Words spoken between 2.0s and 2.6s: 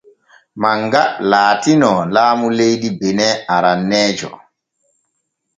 laamu